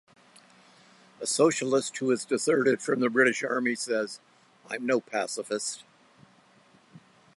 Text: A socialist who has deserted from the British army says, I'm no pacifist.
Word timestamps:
A 1.19 1.27
socialist 1.27 1.95
who 1.99 2.09
has 2.09 2.25
deserted 2.25 2.81
from 2.81 3.01
the 3.01 3.09
British 3.11 3.43
army 3.43 3.75
says, 3.75 4.19
I'm 4.67 4.83
no 4.83 4.99
pacifist. 4.99 5.83